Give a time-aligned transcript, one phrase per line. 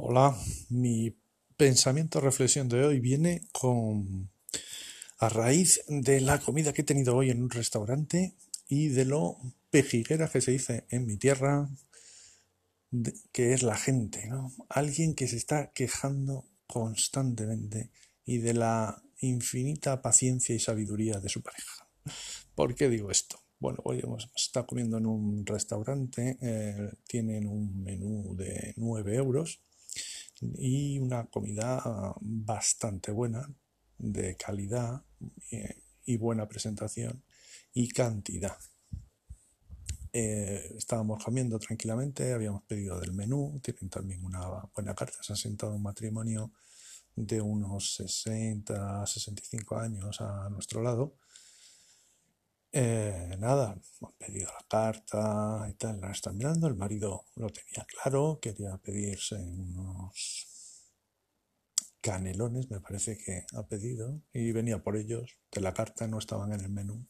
[0.00, 1.18] Hola, mi
[1.56, 3.42] pensamiento reflexión de hoy viene
[5.18, 8.36] a raíz de la comida que he tenido hoy en un restaurante
[8.68, 9.38] y de lo
[9.70, 11.68] pejiguera que se dice en mi tierra,
[13.32, 14.52] que es la gente, ¿no?
[14.68, 17.90] Alguien que se está quejando constantemente
[18.24, 21.88] y de la infinita paciencia y sabiduría de su pareja.
[22.54, 23.40] ¿Por qué digo esto?
[23.58, 29.60] Bueno, hoy hemos estado comiendo en un restaurante, eh, tienen un menú de 9 euros
[30.40, 33.48] y una comida bastante buena,
[33.98, 35.02] de calidad
[35.50, 37.22] eh, y buena presentación
[37.74, 38.56] y cantidad.
[40.12, 44.40] Eh, estábamos comiendo tranquilamente, habíamos pedido del menú, tienen también una
[44.74, 46.52] buena carta, se ha sentado un matrimonio
[47.14, 51.16] de unos 60, 65 años a nuestro lado.
[52.70, 57.86] Eh, nada, hemos pedido la carta y tal, la están mirando, el marido lo tenía
[57.86, 60.92] claro, quería pedirse unos
[62.02, 66.52] canelones, me parece que ha pedido, y venía por ellos, de la carta no estaban
[66.52, 67.08] en el menú.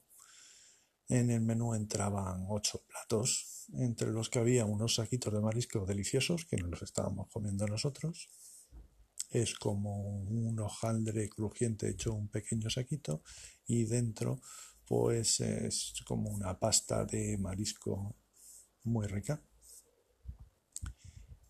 [1.08, 6.44] En el menú entraban ocho platos, entre los que había unos saquitos de marisco deliciosos,
[6.44, 8.28] que nos los estábamos comiendo nosotros.
[9.30, 13.22] Es como un hojaldre crujiente hecho un pequeño saquito,
[13.66, 14.40] y dentro
[14.88, 18.16] pues es como una pasta de marisco
[18.84, 19.40] muy rica.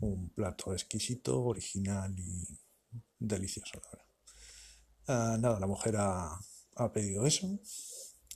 [0.01, 2.47] Un plato exquisito, original y
[3.19, 4.07] delicioso, la verdad.
[5.07, 6.39] Ah, nada, la mujer ha,
[6.77, 7.59] ha pedido eso.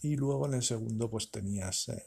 [0.02, 2.04] Y luego en el segundo pues tenías eh,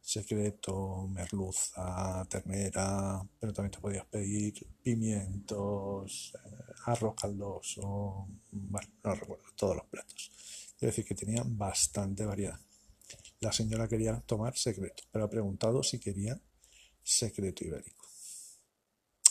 [0.00, 9.76] secreto, merluza, ternera, pero también te podías pedir pimientos, eh, arroz caldoso, no recuerdo todos
[9.76, 10.30] los platos.
[10.78, 12.58] Quiero decir que tenía bastante variedad.
[13.40, 16.40] La señora quería tomar secreto, pero ha preguntado si quería
[17.02, 18.06] secreto ibérico.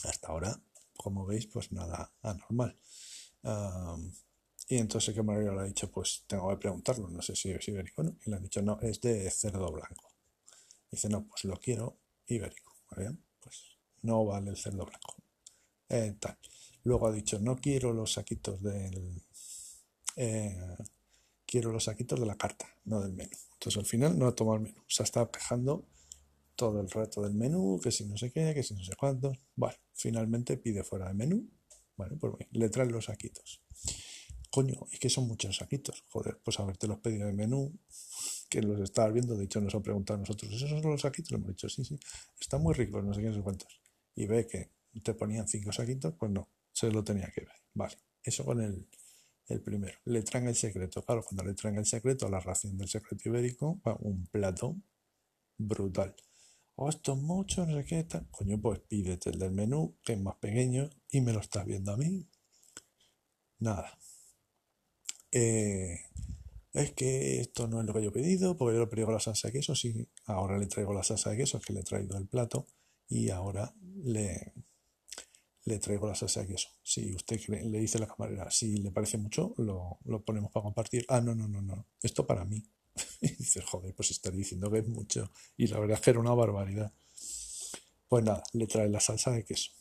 [0.04, 0.60] Hasta ahora,
[0.98, 2.76] como veis, pues nada anormal.
[4.70, 7.66] Y entonces el camarero le ha dicho, pues tengo que preguntarlo, no sé si es
[7.68, 8.18] ibérico no.
[8.26, 10.12] Y le han dicho, no, es de cerdo blanco.
[10.92, 12.74] Dice, no, pues lo quiero ibérico.
[12.90, 15.16] Pues no vale el cerdo blanco.
[15.90, 16.18] Eh.
[16.84, 19.22] Luego ha dicho, no quiero los saquitos del...
[20.16, 20.78] eh,
[21.48, 23.36] quiero los saquitos de la carta, no del menú.
[23.54, 24.84] Entonces al final no ha tomado el menú.
[24.88, 25.88] Se ha estado quejando
[26.56, 29.40] todo el rato del menú, que si no sé qué, que si no sé cuántos.
[29.56, 31.50] Bueno, finalmente pide fuera del menú.
[31.96, 33.62] Bueno, pues bien, le traen los saquitos.
[34.52, 36.04] Coño, es que son muchos saquitos.
[36.10, 37.74] Joder, pues haberte los pedido de menú,
[38.50, 41.32] que los estabas viendo, de hecho nos han preguntado a nosotros, ¿esos son los saquitos?
[41.32, 42.00] Le hemos dicho, sí, sí,
[42.40, 43.82] están muy ricos, no sé qué, no sé cuántos.
[44.16, 44.72] Y ve que
[45.04, 47.56] te ponían cinco saquitos, pues no, se lo tenía que ver.
[47.74, 48.88] Vale, eso con el,
[49.48, 49.98] el primero.
[50.06, 51.04] Le traen el secreto.
[51.04, 54.76] Claro, cuando le traen el secreto, la ración del secreto ibérico, un plato
[55.58, 56.16] brutal.
[56.76, 58.28] Oh, esto es mucho, no sé qué tal.
[58.30, 61.92] Coño, pues pídete el del menú, que es más pequeño, y me lo estás viendo
[61.92, 62.28] a mí.
[63.60, 63.98] Nada.
[65.32, 66.00] Eh,
[66.74, 69.20] es que esto no es lo que yo he pedido, porque yo le pedido la
[69.20, 70.08] salsa de queso, sí.
[70.26, 72.68] Ahora le traigo la salsa de queso, es que le he traído el plato,
[73.10, 74.54] y ahora le,
[75.70, 76.70] le traigo la salsa de queso.
[76.84, 80.52] Si usted cree- le dice a la camarera, si le parece mucho, lo, lo ponemos
[80.52, 81.06] para compartir.
[81.10, 82.64] Ah, no, no, no, no, esto para mí.
[83.22, 85.32] Y dices, joder, pues estaré diciendo que es mucho.
[85.58, 86.92] Y la verdad es que era una barbaridad.
[88.10, 89.72] Pues nada, le trae la salsa de queso.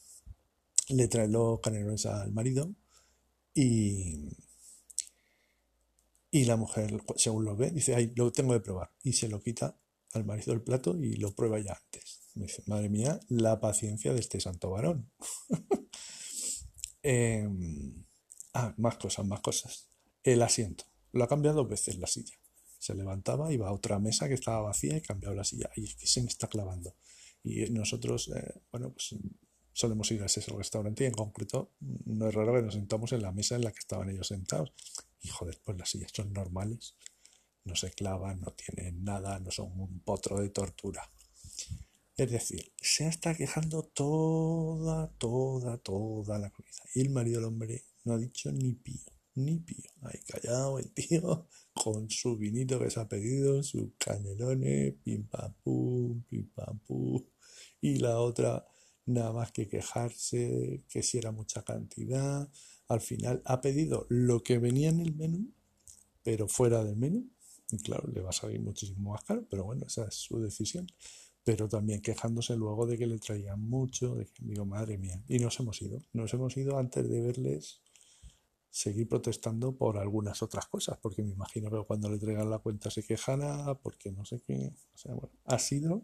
[0.90, 2.74] Le trae los canelones al marido
[3.54, 4.28] y,
[6.30, 8.90] y la mujer, según lo ve, dice, ay, lo tengo que probar.
[9.02, 9.76] Y se lo quita
[10.12, 12.15] al marido del plato y lo prueba ya antes.
[12.36, 15.10] Dice, madre mía, la paciencia de este santo varón.
[17.08, 17.48] Eh,
[18.52, 19.90] ah, más cosas, más cosas.
[20.24, 20.86] El asiento.
[21.12, 22.34] Lo ha cambiado dos veces la silla.
[22.80, 25.70] Se levantaba, iba a otra mesa que estaba vacía y cambiaba la silla.
[25.76, 26.96] Y es que se me está clavando.
[27.44, 29.14] Y nosotros, eh, bueno, pues
[29.72, 33.22] solemos ir a ese restaurante y en concreto no es raro que nos sentamos en
[33.22, 34.72] la mesa en la que estaban ellos sentados.
[35.20, 36.96] Y joder, pues las sillas son normales.
[37.62, 41.08] No se clavan, no tienen nada, no son un potro de tortura.
[42.16, 46.72] Es decir, se está quejando toda, toda, toda la comida.
[46.94, 49.90] Y el marido del hombre no ha dicho ni pío, ni pío.
[50.00, 55.52] Ahí callado el tío con su vinito que se ha pedido, sus canelones, pim pam
[55.62, 57.22] pum, pim pam pum.
[57.82, 58.66] Y la otra
[59.04, 62.48] nada más que quejarse, que si era mucha cantidad.
[62.88, 65.52] Al final ha pedido lo que venía en el menú,
[66.22, 67.28] pero fuera del menú.
[67.70, 70.86] Y claro, le va a salir muchísimo más caro, pero bueno, esa es su decisión
[71.46, 75.38] pero también quejándose luego de que le traían mucho, de que digo, madre mía, y
[75.38, 77.82] nos hemos ido, nos hemos ido antes de verles
[78.68, 82.90] seguir protestando por algunas otras cosas, porque me imagino que cuando le traigan la cuenta
[82.90, 86.02] se quejará, porque no sé qué, o sea, bueno, ha sido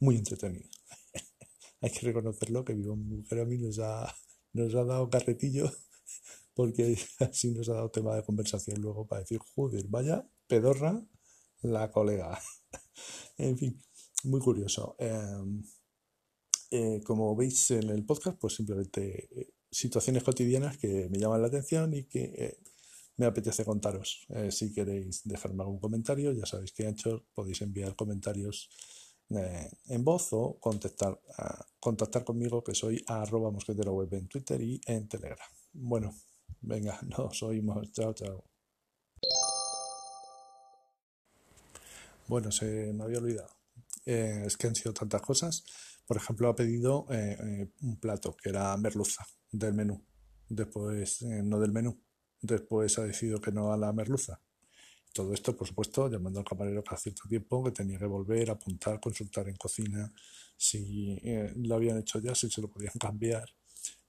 [0.00, 0.68] muy entretenido.
[1.80, 4.14] Hay que reconocerlo que Vivo Mujer a mí nos ha,
[4.52, 5.72] nos ha dado carretillo
[6.54, 11.02] porque así nos ha dado tema de conversación luego para decir, joder, vaya pedorra
[11.62, 12.38] la colega.
[13.38, 13.82] en fin,
[14.24, 14.96] muy curioso.
[14.98, 15.62] Em,
[16.70, 21.48] eh, como veis en el podcast, pues simplemente eh, situaciones cotidianas que me llaman la
[21.48, 22.58] atención y que eh,
[23.16, 24.26] me apetece contaros.
[24.50, 28.68] si queréis dejarme algún comentario, ya sabéis que hecho podéis enviar comentarios
[29.30, 31.20] en voz o contactar,
[31.78, 35.48] contactar conmigo que soy arroba mosquetero web en Twitter y en Telegram.
[35.72, 36.12] Bueno,
[36.60, 37.92] venga, nos oímos.
[37.92, 38.44] Chao, chao.
[42.26, 43.63] Bueno, se me había olvidado.
[44.06, 45.64] Eh, es que han sido tantas cosas.
[46.06, 50.04] Por ejemplo, ha pedido eh, eh, un plato que era merluza del menú.
[50.48, 51.98] Después, no del menú.
[52.40, 54.40] Después ha decidido que no a la merluza.
[55.12, 59.00] Todo esto, por supuesto, llamando al camarero cada cierto tiempo, que tenía que volver, apuntar,
[59.00, 60.12] consultar en cocina
[60.56, 61.18] si
[61.56, 63.48] lo habían hecho ya, si se lo podían cambiar.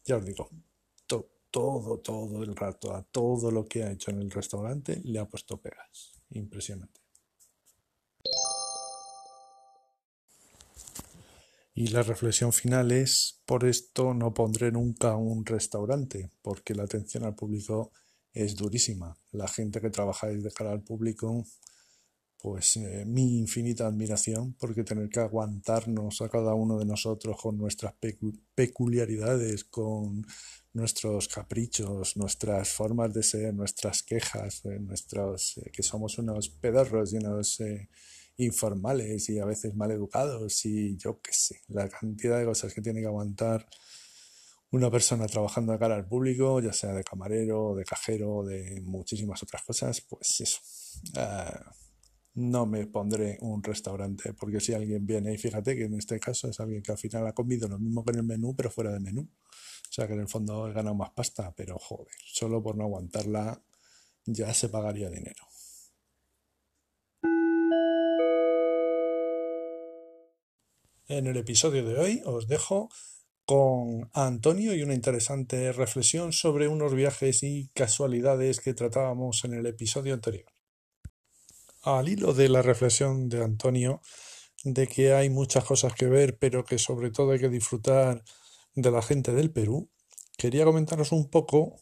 [0.03, 0.49] Ya os digo,
[1.55, 5.25] todo, todo el rato, a todo lo que ha hecho en el restaurante, le ha
[5.25, 6.11] puesto pegas.
[6.31, 7.04] Impresionante.
[11.77, 17.25] Y la reflexión final es, por esto no pondré nunca un restaurante, porque la atención
[17.25, 17.91] al público
[18.31, 19.17] es durísima.
[19.33, 21.45] La gente que trabaja de cara al público,
[22.37, 27.57] pues eh, mi infinita admiración, porque tener que aguantarnos a cada uno de nosotros con
[27.57, 27.93] nuestras
[28.55, 30.25] peculiaridades, con
[30.71, 37.11] nuestros caprichos, nuestras formas de ser, nuestras quejas, eh, nuestros, eh, que somos unos pedorros
[37.11, 37.59] y unos
[38.37, 42.81] informales y a veces mal educados y yo qué sé, la cantidad de cosas que
[42.81, 43.67] tiene que aguantar
[44.71, 49.41] una persona trabajando de cara al público, ya sea de camarero, de cajero, de muchísimas
[49.41, 50.59] otras cosas, pues eso.
[51.15, 51.71] Ah,
[52.35, 56.49] no me pondré un restaurante, porque si alguien viene, y fíjate que en este caso
[56.49, 58.91] es alguien que al final ha comido lo mismo que en el menú, pero fuera
[58.91, 59.21] de menú.
[59.21, 62.83] O sea que en el fondo he ganado más pasta, pero joder, solo por no
[62.83, 63.61] aguantarla
[64.25, 65.45] ya se pagaría dinero.
[71.07, 72.89] En el episodio de hoy os dejo
[73.45, 79.67] con Antonio y una interesante reflexión sobre unos viajes y casualidades que tratábamos en el
[79.67, 80.51] episodio anterior.
[81.83, 84.01] Al hilo de la reflexión de Antonio
[84.63, 88.23] de que hay muchas cosas que ver, pero que sobre todo hay que disfrutar
[88.73, 89.91] de la gente del Perú,
[90.39, 91.75] quería comentaros un poco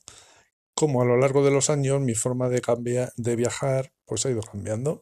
[0.73, 4.31] cómo a lo largo de los años mi forma de, cambiar, de viajar pues ha
[4.31, 5.01] ido cambiando.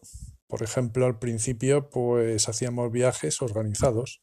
[0.52, 4.22] Por ejemplo, al principio pues hacíamos viajes organizados,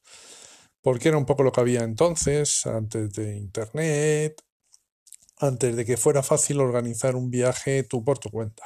[0.83, 4.43] porque era un poco lo que había entonces, antes de Internet,
[5.39, 8.63] antes de que fuera fácil organizar un viaje tú por tu cuenta.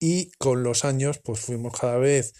[0.00, 2.34] Y con los años pues fuimos cada vez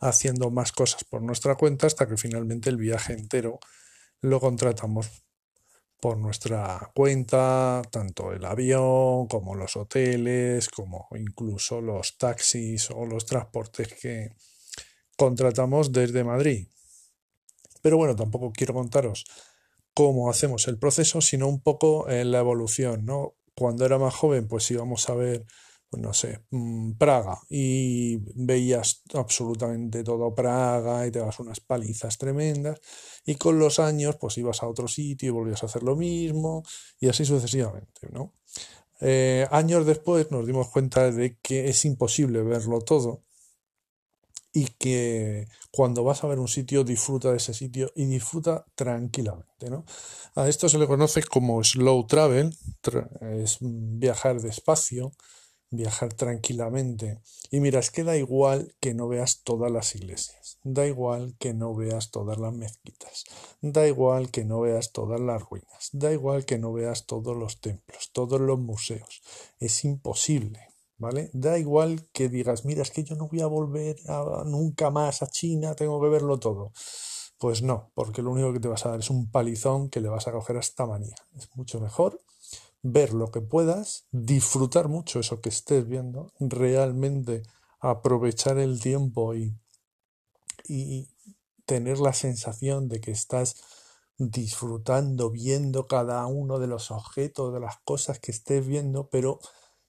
[0.00, 3.60] haciendo más cosas por nuestra cuenta hasta que finalmente el viaje entero
[4.22, 5.08] lo contratamos
[6.00, 13.26] por nuestra cuenta, tanto el avión como los hoteles, como incluso los taxis o los
[13.26, 14.32] transportes que
[15.16, 16.66] contratamos desde Madrid.
[17.82, 19.24] Pero bueno, tampoco quiero contaros
[19.94, 23.34] cómo hacemos el proceso, sino un poco en la evolución, ¿no?
[23.54, 25.44] Cuando era más joven, pues íbamos a ver
[25.90, 32.16] pues no sé, mm, Praga y veías absolutamente todo Praga y te das unas palizas
[32.16, 32.80] tremendas
[33.26, 36.62] y con los años pues ibas a otro sitio y volvías a hacer lo mismo
[37.00, 38.34] y así sucesivamente, ¿no?
[39.00, 43.22] Eh, años después nos dimos cuenta de que es imposible verlo todo
[44.52, 49.70] y que cuando vas a ver un sitio disfruta de ese sitio y disfruta tranquilamente,
[49.70, 49.84] ¿no?
[50.34, 52.56] A esto se le conoce como slow travel,
[53.20, 55.12] es viajar despacio,
[55.70, 57.20] viajar tranquilamente.
[57.50, 61.54] Y mira, es que da igual que no veas todas las iglesias, da igual que
[61.54, 63.24] no veas todas las mezquitas,
[63.60, 67.60] da igual que no veas todas las ruinas, da igual que no veas todos los
[67.60, 69.22] templos, todos los museos.
[69.58, 71.30] Es imposible, ¿vale?
[71.32, 73.96] Da igual que digas, mira, es que yo no voy a volver
[74.46, 76.72] nunca más a China, tengo que verlo todo.
[77.38, 80.10] Pues no, porque lo único que te vas a dar es un palizón que le
[80.10, 81.16] vas a coger hasta manía.
[81.38, 82.20] Es mucho mejor
[82.82, 87.42] ver lo que puedas, disfrutar mucho eso que estés viendo, realmente
[87.78, 89.54] aprovechar el tiempo y,
[90.66, 91.08] y
[91.66, 93.56] tener la sensación de que estás
[94.18, 99.40] disfrutando, viendo cada uno de los objetos, de las cosas que estés viendo, pero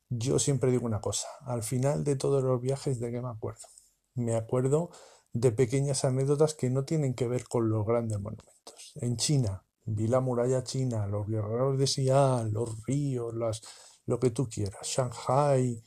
[0.09, 3.67] yo siempre digo una cosa, al final de todos los viajes, ¿de qué me acuerdo?
[4.13, 4.89] Me acuerdo
[5.33, 8.93] de pequeñas anécdotas que no tienen que ver con los grandes monumentos.
[8.95, 9.63] En China,
[9.95, 13.61] Vi la muralla china, los guerreros de Xi'an, los ríos, las,
[14.05, 15.83] lo que tú quieras, Shanghai,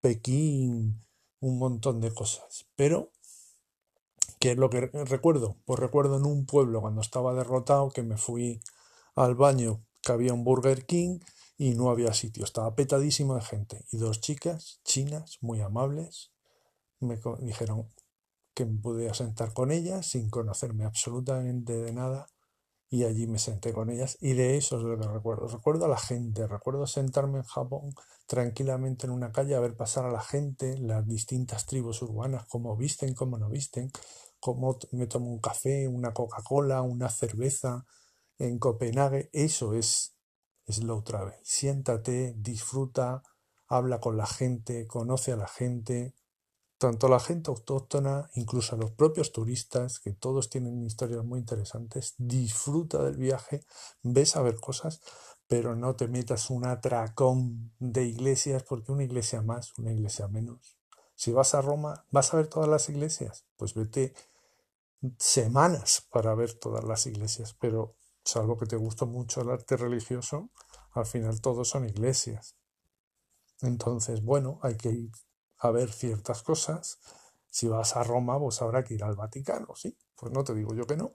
[0.00, 1.04] Pekín,
[1.40, 2.66] un montón de cosas.
[2.76, 3.10] Pero,
[4.38, 5.56] ¿qué es lo que recuerdo?
[5.64, 8.60] Pues recuerdo en un pueblo cuando estaba derrotado que me fui
[9.14, 11.18] al baño que había un Burger King
[11.56, 13.84] y no había sitio, estaba petadísimo de gente.
[13.90, 16.32] Y dos chicas chinas muy amables
[17.00, 17.90] me dijeron
[18.54, 22.28] que me podía sentar con ellas sin conocerme absolutamente de nada
[22.90, 25.46] y allí me senté con ellas y de eso es lo que recuerdo.
[25.46, 27.92] Recuerdo a la gente, recuerdo sentarme en Japón
[28.26, 32.76] tranquilamente en una calle a ver pasar a la gente, las distintas tribus urbanas, cómo
[32.76, 33.90] visten, cómo no visten,
[34.40, 37.84] cómo me tomo un café, una Coca-Cola, una cerveza
[38.38, 39.28] en Copenhague.
[39.32, 40.14] Eso es
[40.66, 41.34] slow travel.
[41.42, 43.22] Siéntate, disfruta,
[43.66, 46.14] habla con la gente, conoce a la gente,
[46.78, 53.02] tanto la gente autóctona, incluso los propios turistas, que todos tienen historias muy interesantes, disfruta
[53.02, 53.64] del viaje,
[54.02, 55.00] ves a ver cosas,
[55.48, 60.78] pero no te metas un atracón de iglesias, porque una iglesia más, una iglesia menos.
[61.14, 63.44] Si vas a Roma, ¿vas a ver todas las iglesias?
[63.56, 64.14] Pues vete
[65.18, 70.50] semanas para ver todas las iglesias, pero salvo que te gusta mucho el arte religioso,
[70.92, 72.54] al final todos son iglesias.
[73.62, 75.10] Entonces, bueno, hay que ir
[75.58, 76.98] a ver ciertas cosas.
[77.50, 79.96] Si vas a Roma, pues habrá que ir al Vaticano, ¿sí?
[80.14, 81.12] Pues no te digo yo que no,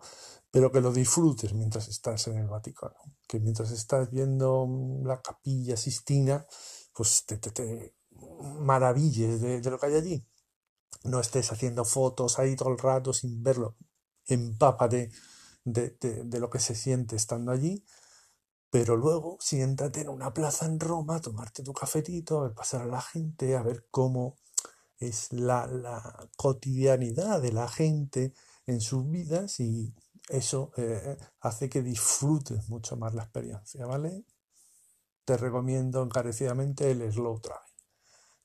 [0.51, 2.95] pero que lo disfrutes mientras estás en el Vaticano.
[3.27, 4.67] Que mientras estás viendo
[5.03, 6.45] la capilla Sistina,
[6.93, 7.95] pues te, te,
[8.59, 10.27] maravilles de, lo que hay allí.
[11.03, 13.75] No estés haciendo fotos ahí todo el rato sin verlo.
[14.25, 15.11] Empápate
[15.65, 17.83] de, de, de lo que se siente estando allí
[18.73, 22.85] pero luego siéntate en una plaza en Roma, tomarte tu cafetito, a ver pasar a
[22.87, 24.35] la gente, a ver cómo
[24.97, 28.33] es la, cotidianidad de la gente
[28.65, 29.93] en sus vidas y
[30.27, 34.25] eso eh, hace que disfrutes mucho más la experiencia, ¿vale?
[35.23, 37.61] Te recomiendo encarecidamente el slow travel.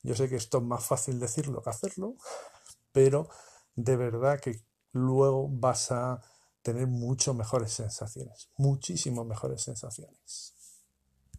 [0.03, 2.17] Yo sé que esto es más fácil decirlo que hacerlo,
[2.91, 3.27] pero
[3.73, 6.21] de verdad que luego vas a
[6.73, 10.55] tener mucho mejores sensaciones, muchísimo mejores sensaciones.